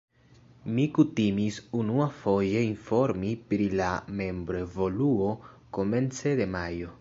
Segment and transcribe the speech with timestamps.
[0.77, 3.91] Mi kutimis unuafoje informi pri la
[4.23, 5.33] membroevoluo
[5.79, 6.89] komence de majo.